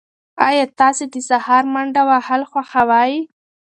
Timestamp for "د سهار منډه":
1.13-2.01